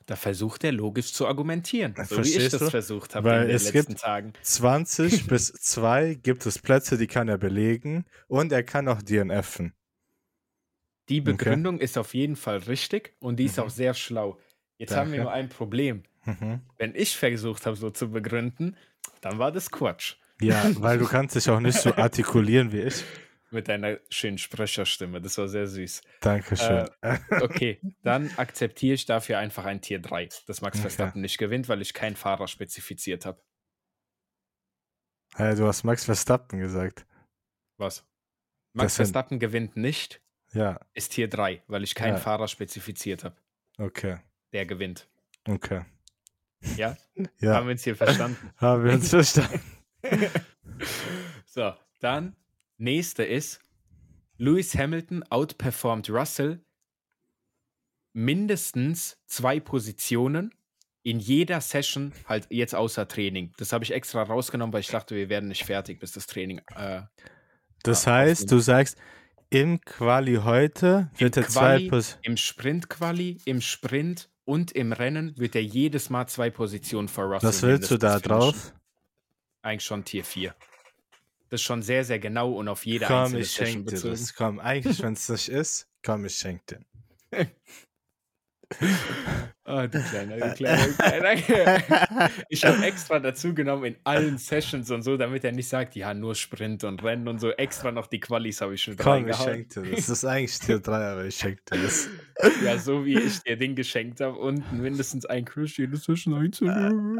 Da 0.07 0.17
versucht 0.17 0.65
er 0.65 0.73
logisch 0.73 1.13
zu 1.13 1.25
argumentieren, 1.25 1.95
so 1.95 2.15
Verstehst 2.15 2.37
wie 2.37 2.43
ich 2.43 2.51
das 2.51 2.59
du? 2.59 2.69
versucht 2.69 3.15
habe 3.15 3.29
Weil 3.29 3.41
in 3.43 3.47
den 3.47 3.55
es 3.55 3.71
letzten 3.71 3.93
gibt 3.93 4.01
Tagen. 4.01 4.33
20 4.41 5.27
bis 5.27 5.53
2 5.53 6.15
gibt 6.15 6.45
es 6.45 6.59
Plätze, 6.59 6.97
die 6.97 7.07
kann 7.07 7.29
er 7.29 7.37
belegen 7.37 8.03
und 8.27 8.51
er 8.51 8.63
kann 8.63 8.89
auch 8.89 9.01
DNFen. 9.01 9.71
Die 11.07 11.21
Begründung 11.21 11.75
okay. 11.75 11.85
ist 11.85 11.97
auf 11.97 12.13
jeden 12.13 12.35
Fall 12.35 12.57
richtig 12.57 13.15
und 13.19 13.37
die 13.37 13.45
ist 13.45 13.55
mhm. 13.55 13.63
auch 13.63 13.69
sehr 13.69 13.93
schlau. 13.93 14.37
Jetzt 14.77 14.91
Danke. 14.91 14.99
haben 15.01 15.11
wir 15.13 15.21
nur 15.21 15.31
ein 15.31 15.47
Problem. 15.47 16.03
Mhm. 16.25 16.61
Wenn 16.77 16.95
ich 16.95 17.15
versucht 17.17 17.65
habe, 17.65 17.75
so 17.75 17.89
zu 17.89 18.11
begründen, 18.11 18.75
dann 19.21 19.39
war 19.39 19.51
das 19.51 19.71
Quatsch. 19.71 20.15
Ja, 20.41 20.63
weil 20.81 20.97
du 20.97 21.05
kannst 21.05 21.35
dich 21.35 21.49
auch 21.49 21.59
nicht 21.59 21.77
so 21.77 21.93
artikulieren 21.93 22.71
wie 22.71 22.81
ich. 22.81 23.03
Mit 23.51 23.67
deiner 23.67 23.97
schönen 24.09 24.37
Sprecherstimme, 24.37 25.19
das 25.19 25.37
war 25.39 25.47
sehr 25.47 25.65
süß. 25.65 26.01
Dankeschön. 26.21 26.87
Äh, 27.01 27.17
okay, 27.41 27.81
dann 28.03 28.29
akzeptiere 28.37 28.93
ich 28.93 29.05
dafür 29.05 29.39
einfach 29.39 29.65
ein 29.65 29.81
Tier 29.81 29.99
3, 29.99 30.29
dass 30.45 30.61
Max 30.61 30.79
Verstappen 30.79 31.13
okay. 31.13 31.21
nicht 31.21 31.39
gewinnt, 31.39 31.67
weil 31.67 31.81
ich 31.81 31.95
keinen 31.95 32.15
Fahrer 32.15 32.47
spezifiziert 32.47 33.25
habe. 33.25 33.41
Hey, 35.35 35.55
du 35.55 35.65
hast 35.65 35.83
Max 35.83 36.05
Verstappen 36.05 36.59
gesagt. 36.59 37.07
Was? 37.77 38.05
Max 38.73 38.93
das 38.93 38.95
Verstappen 38.97 39.35
sind... 39.35 39.39
gewinnt 39.39 39.77
nicht. 39.77 40.21
Ja. 40.53 40.79
Ist 40.93 41.13
Tier 41.13 41.27
3, 41.27 41.63
weil 41.67 41.83
ich 41.83 41.95
keinen 41.95 42.15
ja. 42.15 42.19
Fahrer 42.19 42.47
spezifiziert 42.47 43.23
habe. 43.23 43.35
Okay. 43.77 44.17
Der 44.51 44.65
gewinnt. 44.65 45.07
Okay. 45.47 45.85
Ja? 46.75 46.97
ja. 47.39 47.55
Haben 47.55 47.67
wir 47.67 47.71
uns 47.73 47.83
hier 47.83 47.95
verstanden? 47.95 48.37
Haben 48.57 48.83
wir 48.83 48.93
uns 48.93 49.09
verstanden. 49.09 49.61
so, 51.45 51.73
dann 51.99 52.35
nächste 52.77 53.23
ist 53.23 53.59
Lewis 54.37 54.77
Hamilton 54.77 55.23
outperformed 55.29 56.09
Russell 56.09 56.63
mindestens 58.13 59.17
zwei 59.27 59.59
Positionen 59.59 60.53
in 61.03 61.19
jeder 61.19 61.61
Session, 61.61 62.13
halt 62.27 62.47
jetzt 62.49 62.75
außer 62.75 63.07
Training. 63.07 63.53
Das 63.57 63.71
habe 63.71 63.83
ich 63.83 63.93
extra 63.93 64.23
rausgenommen, 64.23 64.73
weil 64.73 64.81
ich 64.81 64.87
dachte, 64.87 65.15
wir 65.15 65.29
werden 65.29 65.49
nicht 65.49 65.65
fertig, 65.65 65.99
bis 65.99 66.11
das 66.11 66.27
Training. 66.27 66.61
Äh, 66.75 67.01
das 67.83 68.05
äh, 68.05 68.11
heißt, 68.11 68.51
du 68.51 68.59
sagst, 68.59 68.97
im 69.49 69.81
Quali 69.81 70.35
heute 70.35 71.09
wird 71.17 71.37
Im 71.37 71.43
er 71.43 71.49
Quali, 71.49 71.85
zwei 71.85 71.89
Pos 71.89 72.17
Im 72.21 72.37
Sprint-Quali, 72.37 73.37
im 73.45 73.61
Sprint 73.61 74.29
und 74.49 74.71
im 74.71 74.93
Rennen 74.93 75.37
wird 75.37 75.55
er 75.55 75.63
jedes 75.63 76.09
Mal 76.09 76.25
zwei 76.25 76.49
Positionen 76.49 77.07
vor 77.07 77.25
Russell. 77.25 77.49
Was 77.49 77.61
willst 77.61 77.91
du 77.91 77.97
da 77.97 78.19
drauf? 78.19 78.73
Eigentlich 79.61 79.83
schon 79.83 80.03
Tier 80.03 80.23
4. 80.23 80.55
Das 81.49 81.61
ist 81.61 81.65
schon 81.65 81.83
sehr, 81.83 82.03
sehr 82.03 82.17
genau 82.17 82.53
und 82.53 82.67
auf 82.67 82.83
jede 82.83 83.05
komm, 83.05 83.17
einzelne 83.17 83.41
ich 83.41 83.51
Session 83.51 83.85
bezogen. 83.85 84.13
Das. 84.13 84.33
Komm, 84.33 84.59
eigentlich, 84.59 85.03
wenn 85.03 85.13
es 85.13 85.29
nicht 85.29 85.49
ist, 85.49 85.87
komm, 86.03 86.25
ich 86.25 86.35
schenk 86.35 86.65
dir. 86.65 86.79
Oh, 89.65 89.85
du 89.87 90.01
kleiner, 90.01 90.37
du 90.37 90.53
kleiner, 90.53 90.87
du 90.87 90.93
kleiner. 90.93 92.29
Ich 92.49 92.63
habe 92.65 92.83
extra 92.85 93.19
dazu 93.19 93.53
genommen 93.53 93.85
in 93.85 93.95
allen 94.03 94.37
Sessions 94.37 94.89
und 94.91 95.03
so, 95.03 95.17
damit 95.17 95.43
er 95.43 95.51
nicht 95.51 95.67
sagt, 95.67 95.95
ja, 95.95 96.13
nur 96.13 96.35
Sprint 96.35 96.83
und 96.83 97.03
Rennen 97.03 97.27
und 97.27 97.39
so. 97.39 97.51
Extra 97.51 97.91
noch 97.91 98.07
die 98.07 98.19
Qualis 98.19 98.61
habe 98.61 98.75
ich 98.75 98.83
schon 98.83 98.95
Komm, 98.97 99.27
ich 99.27 99.35
schenke 99.35 99.81
dir 99.81 99.91
das. 99.91 100.07
Das 100.07 100.09
ist 100.09 100.25
eigentlich 100.25 100.57
Tier 100.59 100.79
3, 100.79 100.93
aber 100.93 101.25
ich 101.25 101.35
schenke 101.35 101.61
dir 101.71 101.81
das. 101.83 102.09
Ja, 102.63 102.77
so 102.77 103.05
wie 103.05 103.19
ich 103.19 103.39
dir 103.41 103.57
den 103.57 103.75
geschenkt 103.75 104.21
habe 104.21 104.37
und 104.37 104.71
mindestens 104.71 105.25
ein 105.25 105.45
Crush 105.45 105.77
jede 105.77 105.97
Session 105.97 106.33
einzunehmen. 106.35 107.19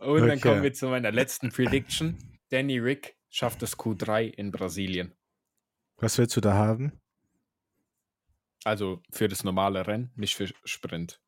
und 0.00 0.20
dann 0.20 0.30
okay. 0.30 0.40
kommen 0.40 0.62
wir 0.62 0.72
zu 0.72 0.88
meiner 0.88 1.12
letzten 1.12 1.50
Prediction. 1.50 2.16
Danny 2.50 2.78
Rick 2.78 3.16
schafft 3.30 3.62
das 3.62 3.76
Q3 3.78 4.32
in 4.32 4.50
Brasilien. 4.50 5.12
Was 5.98 6.18
willst 6.18 6.36
du 6.36 6.40
da 6.40 6.54
haben? 6.54 6.92
Also 8.64 9.02
für 9.10 9.28
das 9.28 9.44
normale 9.44 9.86
Rennen, 9.86 10.10
nicht 10.16 10.34
für 10.34 10.48
Sprint. 10.64 11.20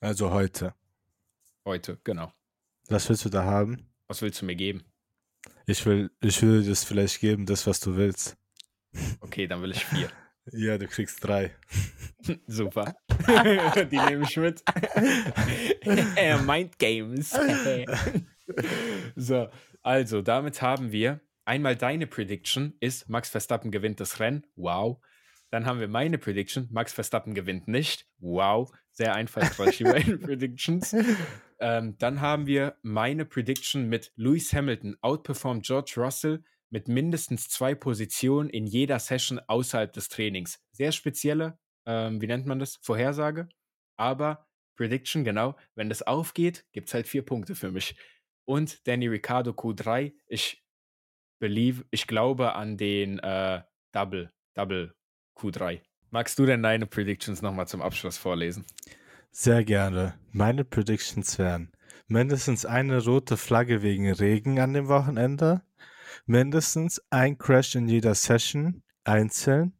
Also 0.00 0.30
heute. 0.30 0.74
Heute, 1.64 2.00
genau. 2.02 2.32
Was 2.88 3.08
willst 3.10 3.26
du 3.26 3.28
da 3.28 3.44
haben? 3.44 3.90
Was 4.06 4.22
willst 4.22 4.40
du 4.40 4.46
mir 4.46 4.56
geben? 4.56 4.84
Ich 5.66 5.84
will, 5.84 6.10
ich 6.22 6.40
will 6.40 6.62
dir 6.62 6.70
das 6.70 6.84
vielleicht 6.84 7.20
geben, 7.20 7.44
das, 7.44 7.66
was 7.66 7.80
du 7.80 7.96
willst. 7.96 8.38
Okay, 9.20 9.46
dann 9.46 9.60
will 9.60 9.72
ich 9.72 9.84
vier. 9.84 10.10
Ja, 10.52 10.78
du 10.78 10.86
kriegst 10.86 11.22
drei. 11.22 11.54
Super. 12.46 12.96
Die 13.90 13.98
nehme 13.98 14.24
ich 14.24 14.36
mit. 14.38 14.62
Mind 16.46 16.78
Games. 16.78 17.38
so, 19.14 19.48
also 19.82 20.22
damit 20.22 20.62
haben 20.62 20.90
wir 20.90 21.20
einmal 21.44 21.76
deine 21.76 22.06
Prediction 22.06 22.74
ist, 22.80 23.10
Max 23.10 23.28
Verstappen 23.28 23.70
gewinnt 23.70 24.00
das 24.00 24.20
Rennen. 24.20 24.46
Wow. 24.56 25.02
Dann 25.50 25.66
haben 25.66 25.80
wir 25.80 25.88
meine 25.88 26.18
Prediction. 26.18 26.68
Max 26.70 26.92
Verstappen 26.92 27.34
gewinnt 27.34 27.68
nicht. 27.68 28.06
Wow, 28.18 28.70
sehr 28.90 29.14
einfallsreich, 29.14 29.78
die 29.78 29.84
beiden 29.84 30.20
Predictions. 30.22 30.94
Ähm, 31.58 31.96
dann 31.98 32.20
haben 32.20 32.46
wir 32.46 32.76
meine 32.82 33.24
Prediction 33.24 33.88
mit 33.88 34.12
Lewis 34.16 34.52
Hamilton 34.52 34.96
outperformed 35.00 35.64
George 35.64 35.94
Russell 35.96 36.44
mit 36.70 36.86
mindestens 36.86 37.48
zwei 37.48 37.74
Positionen 37.74 38.50
in 38.50 38.66
jeder 38.66 38.98
Session 38.98 39.40
außerhalb 39.46 39.92
des 39.92 40.08
Trainings. 40.08 40.62
Sehr 40.72 40.92
spezielle, 40.92 41.58
ähm, 41.86 42.20
wie 42.20 42.26
nennt 42.26 42.46
man 42.46 42.58
das? 42.58 42.76
Vorhersage. 42.82 43.48
Aber 43.96 44.46
Prediction, 44.76 45.24
genau. 45.24 45.56
Wenn 45.74 45.88
das 45.88 46.02
aufgeht, 46.02 46.66
gibt 46.72 46.88
es 46.88 46.94
halt 46.94 47.08
vier 47.08 47.22
Punkte 47.22 47.54
für 47.54 47.72
mich. 47.72 47.96
Und 48.44 48.86
Danny 48.86 49.08
Ricciardo 49.08 49.52
Q3. 49.52 50.12
Ich 50.26 50.62
believe, 51.40 51.84
ich 51.90 52.06
glaube 52.06 52.54
an 52.54 52.76
den 52.76 53.18
äh, 53.18 53.62
Double, 53.92 54.32
Double 54.54 54.94
Q3. 55.38 55.80
Magst 56.10 56.38
du 56.38 56.46
denn 56.46 56.62
deine 56.62 56.86
Predictions 56.86 57.42
nochmal 57.42 57.68
zum 57.68 57.82
Abschluss 57.82 58.16
vorlesen? 58.16 58.64
Sehr 59.30 59.64
gerne. 59.64 60.14
Meine 60.32 60.64
Predictions 60.64 61.38
wären 61.38 61.70
mindestens 62.08 62.64
eine 62.64 63.04
rote 63.04 63.36
Flagge 63.36 63.82
wegen 63.82 64.10
Regen 64.10 64.58
an 64.58 64.72
dem 64.72 64.88
Wochenende, 64.88 65.62
mindestens 66.26 67.02
ein 67.10 67.38
Crash 67.38 67.74
in 67.74 67.88
jeder 67.88 68.14
Session, 68.14 68.82
einzeln 69.04 69.74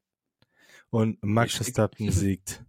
und 0.90 1.18
Max 1.22 1.56
Verstappen 1.56 2.10
siegt. 2.12 2.64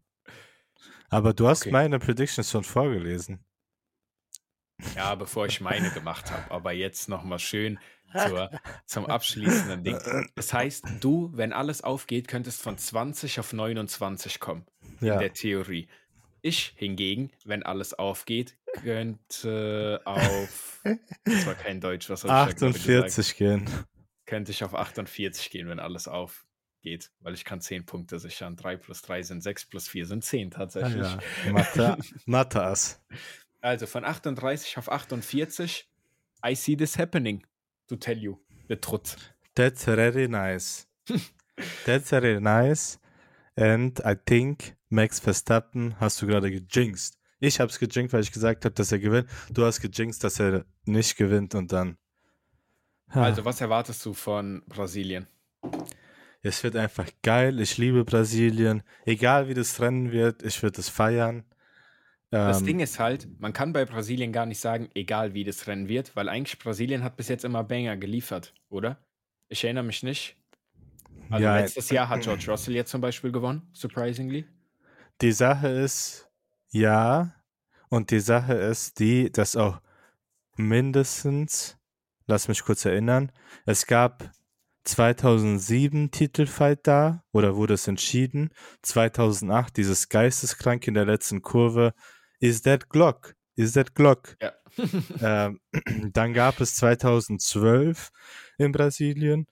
Aber 1.09 1.33
du 1.33 1.47
hast 1.47 1.63
okay. 1.63 1.71
meine 1.71 1.99
Predictions 1.99 2.49
schon 2.49 2.63
vorgelesen. 2.63 3.43
Ja, 4.95 5.15
bevor 5.15 5.45
ich 5.45 5.59
meine 5.59 5.91
gemacht 5.91 6.31
habe. 6.31 6.51
Aber 6.51 6.71
jetzt 6.71 7.09
nochmal 7.09 7.39
schön 7.39 7.79
zur, 8.13 8.49
zum 8.85 9.05
abschließenden 9.05 9.83
Ding. 9.83 9.97
Das 10.35 10.53
heißt, 10.53 10.85
du, 10.99 11.31
wenn 11.33 11.53
alles 11.53 11.83
aufgeht, 11.83 12.27
könntest 12.27 12.61
von 12.61 12.77
20 12.77 13.39
auf 13.39 13.53
29 13.53 14.39
kommen. 14.39 14.65
Ja. 15.01 15.15
In 15.15 15.19
der 15.19 15.33
Theorie. 15.33 15.87
Ich 16.41 16.73
hingegen, 16.77 17.31
wenn 17.43 17.63
alles 17.63 17.93
aufgeht, 17.93 18.55
könnte 18.81 20.01
auf. 20.05 20.81
Das 21.25 21.45
war 21.45 21.55
kein 21.55 21.81
Deutsch, 21.81 22.09
was 22.09 22.21
soll 22.21 22.31
48 22.31 23.35
gehen. 23.35 23.69
Könnte 24.25 24.51
ich 24.51 24.63
auf 24.63 24.73
48 24.73 25.49
gehen, 25.49 25.67
wenn 25.67 25.79
alles 25.79 26.07
aufgeht, 26.07 27.11
weil 27.19 27.33
ich 27.33 27.43
kann 27.43 27.59
10 27.59 27.85
Punkte 27.85 28.19
sichern. 28.19 28.55
3 28.55 28.77
plus 28.77 29.01
3 29.01 29.23
sind 29.23 29.41
6 29.41 29.65
plus 29.65 29.89
4 29.89 30.05
sind 30.05 30.23
10 30.23 30.51
tatsächlich. 30.51 31.07
Ah, 31.07 31.19
ja. 31.45 31.51
Mathe, 31.51 31.97
Mathe 32.25 32.75
Also 33.59 33.85
von 33.85 34.05
38 34.05 34.77
auf 34.77 34.89
48, 34.89 35.89
I 36.45 36.55
see 36.55 36.77
this 36.77 36.97
happening 36.97 37.43
to 37.89 37.95
tell 37.95 38.17
you 38.17 38.39
the 38.67 38.75
truth. 38.75 39.17
That's 39.55 39.85
very 39.85 40.27
nice. 40.27 40.87
That's 41.85 42.09
very 42.09 42.39
nice. 42.39 42.99
And 43.57 43.99
I 44.05 44.15
think 44.15 44.75
Max 44.89 45.19
Verstappen 45.19 45.95
hast 45.99 46.21
du 46.21 46.27
gerade 46.27 46.49
gejinxt. 46.49 47.17
Ich 47.41 47.59
habe 47.59 47.69
es 47.69 47.79
gejinxt, 47.79 48.13
weil 48.13 48.21
ich 48.21 48.31
gesagt 48.31 48.65
habe, 48.65 48.75
dass 48.75 48.91
er 48.91 48.99
gewinnt. 48.99 49.29
Du 49.51 49.65
hast 49.65 49.81
gejinxt, 49.81 50.23
dass 50.23 50.39
er 50.39 50.65
nicht 50.85 51.17
gewinnt 51.17 51.55
und 51.55 51.71
dann. 51.71 51.97
Ha. 53.13 53.23
Also, 53.23 53.43
was 53.43 53.59
erwartest 53.59 54.05
du 54.05 54.13
von 54.13 54.61
Brasilien? 54.67 55.27
Es 56.41 56.63
wird 56.63 56.75
einfach 56.75 57.07
geil. 57.21 57.59
Ich 57.59 57.77
liebe 57.77 58.05
Brasilien. 58.05 58.83
Egal 59.05 59.49
wie 59.49 59.53
das 59.53 59.79
Rennen 59.81 60.11
wird, 60.11 60.43
ich 60.43 60.61
würde 60.63 60.79
es 60.79 60.89
feiern. 60.89 61.43
Das 62.31 62.59
ähm, 62.59 62.65
Ding 62.67 62.79
ist 62.79 62.99
halt, 62.99 63.27
man 63.39 63.53
kann 63.53 63.73
bei 63.73 63.85
Brasilien 63.85 64.31
gar 64.31 64.45
nicht 64.45 64.59
sagen, 64.59 64.89
egal 64.93 65.33
wie 65.33 65.43
das 65.43 65.65
Rennen 65.67 65.89
wird, 65.89 66.15
weil 66.15 66.29
eigentlich 66.29 66.59
Brasilien 66.59 67.03
hat 67.03 67.17
bis 67.17 67.27
jetzt 67.27 67.43
immer 67.43 67.63
Banger 67.63 67.97
geliefert, 67.97 68.53
oder? 68.69 68.97
Ich 69.47 69.63
erinnere 69.63 69.83
mich 69.83 70.03
nicht. 70.03 70.37
Also 71.29 71.43
ja, 71.43 71.57
letztes 71.57 71.89
Jahr 71.89 72.09
hat 72.09 72.21
George 72.21 72.45
Russell 72.47 72.75
jetzt 72.75 72.91
zum 72.91 73.01
Beispiel 73.01 73.31
gewonnen, 73.31 73.67
surprisingly. 73.73 74.45
Die 75.21 75.31
Sache 75.31 75.67
ist, 75.67 76.29
ja, 76.69 77.33
und 77.89 78.11
die 78.11 78.19
Sache 78.19 78.53
ist 78.53 78.99
die, 78.99 79.31
dass 79.31 79.55
auch 79.55 79.81
mindestens, 80.55 81.77
lass 82.27 82.47
mich 82.47 82.63
kurz 82.63 82.85
erinnern, 82.85 83.31
es 83.65 83.87
gab 83.87 84.31
2007 84.83 86.11
Titelfight 86.11 86.85
da, 86.87 87.23
oder 87.31 87.55
wurde 87.55 87.73
es 87.73 87.87
entschieden, 87.87 88.51
2008 88.83 89.77
dieses 89.77 90.09
Geisteskrank 90.09 90.87
in 90.87 90.93
der 90.93 91.05
letzten 91.05 91.41
Kurve, 91.41 91.93
Is 92.39 92.61
that 92.61 92.89
Glock? 92.89 93.35
Is 93.55 93.73
that 93.73 93.93
Glock? 93.93 94.37
Ja. 94.41 94.53
ähm, 95.21 95.59
dann 96.13 96.33
gab 96.33 96.61
es 96.61 96.75
2012 96.75 98.09
in 98.57 98.71
Brasilien 98.71 99.47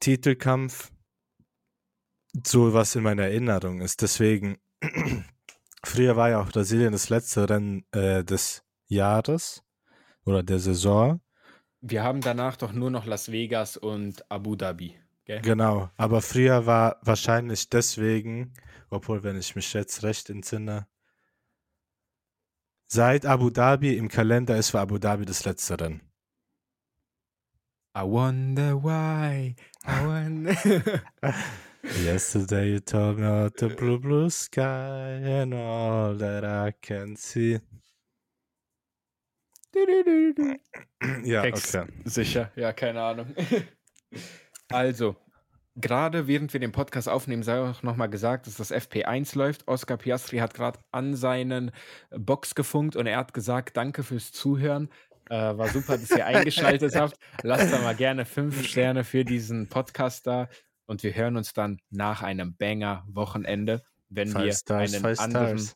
Titelkampf, 0.00 0.92
so 2.46 2.72
was 2.72 2.94
in 2.94 3.02
meiner 3.02 3.24
Erinnerung 3.24 3.80
ist. 3.80 4.00
Deswegen, 4.02 4.58
früher 5.84 6.16
war 6.16 6.30
ja 6.30 6.40
auch 6.40 6.48
Brasilien 6.48 6.92
das 6.92 7.08
letzte 7.08 7.48
Rennen 7.48 7.84
äh, 7.92 8.24
des 8.24 8.62
Jahres 8.86 9.62
oder 10.24 10.42
der 10.42 10.58
Saison. 10.58 11.20
Wir 11.80 12.02
haben 12.02 12.20
danach 12.20 12.56
doch 12.56 12.72
nur 12.72 12.90
noch 12.90 13.06
Las 13.06 13.32
Vegas 13.32 13.76
und 13.76 14.30
Abu 14.30 14.54
Dhabi. 14.54 14.96
Gell? 15.24 15.40
Genau, 15.42 15.90
aber 15.96 16.22
früher 16.22 16.66
war 16.66 16.98
wahrscheinlich 17.02 17.68
deswegen, 17.68 18.52
obwohl, 18.90 19.22
wenn 19.22 19.36
ich 19.36 19.54
mich 19.54 19.72
jetzt 19.72 20.02
recht 20.02 20.30
entsinne, 20.30 20.86
seit 22.92 23.24
Abu 23.24 23.50
Dhabi 23.50 23.96
im 23.96 24.08
Kalender 24.08 24.56
ist 24.56 24.70
für 24.70 24.80
Abu 24.80 24.98
Dhabi 24.98 25.24
das 25.24 25.44
letzte 25.44 25.80
Rennen. 25.80 26.02
I 27.96 28.02
wonder 28.02 28.76
why. 28.82 29.54
I 29.84 30.06
wonder. 30.06 30.54
Yesterday 32.04 32.72
you 32.72 32.80
told 32.80 33.18
me 33.18 33.26
about 33.26 33.56
the 33.56 33.68
blue, 33.68 33.98
blue 33.98 34.28
sky 34.28 35.20
and 35.24 35.54
all 35.54 36.14
that 36.16 36.44
I 36.44 36.72
can 36.82 37.16
see. 37.16 37.60
Ja, 41.24 41.44
okay. 41.44 41.86
Sicher, 42.04 42.52
ja, 42.56 42.72
keine 42.72 43.00
Ahnung. 43.02 43.34
also, 44.72 45.16
gerade 45.76 46.26
während 46.26 46.52
wir 46.52 46.60
den 46.60 46.72
Podcast 46.72 47.08
aufnehmen, 47.08 47.42
sei 47.42 47.60
auch 47.60 47.82
nochmal 47.82 48.10
gesagt, 48.10 48.46
dass 48.46 48.56
das 48.56 48.72
FP1 48.72 49.36
läuft. 49.36 49.68
Oscar 49.68 49.96
Piastri 49.96 50.38
hat 50.38 50.54
gerade 50.54 50.78
an 50.90 51.14
seinen 51.14 51.70
Box 52.10 52.54
gefunkt 52.54 52.96
und 52.96 53.06
er 53.06 53.18
hat 53.18 53.34
gesagt, 53.34 53.76
danke 53.76 54.02
fürs 54.02 54.32
Zuhören. 54.32 54.88
Äh, 55.28 55.56
war 55.56 55.68
super, 55.68 55.96
dass 55.96 56.10
ihr 56.10 56.26
eingeschaltet 56.26 56.96
habt. 56.96 57.16
Lasst 57.42 57.72
da 57.72 57.78
mal 57.80 57.94
gerne 57.94 58.24
fünf 58.24 58.66
Sterne 58.66 59.04
für 59.04 59.24
diesen 59.24 59.68
Podcast 59.68 60.26
da. 60.26 60.48
Und 60.86 61.04
wir 61.04 61.14
hören 61.14 61.36
uns 61.36 61.52
dann 61.52 61.80
nach 61.90 62.22
einem 62.22 62.56
Banger-Wochenende, 62.56 63.82
wenn 64.08 64.28
Five 64.28 64.44
wir 64.44 64.52
stars, 64.52 64.94
einen 64.94 65.18
anderen. 65.18 65.70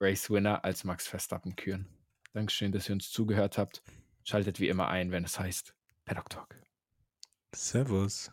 Race-Winner 0.00 0.64
als 0.64 0.84
Max 0.84 1.06
Verstappen 1.06 1.56
küren. 1.56 1.86
Dankeschön, 2.34 2.72
dass 2.72 2.88
ihr 2.88 2.94
uns 2.94 3.10
zugehört 3.10 3.56
habt. 3.56 3.82
Schaltet 4.24 4.60
wie 4.60 4.68
immer 4.68 4.88
ein, 4.88 5.12
wenn 5.12 5.24
es 5.24 5.38
heißt 5.38 5.74
Paddock 6.04 6.28
Talk. 6.28 6.56
Servus. 7.54 8.30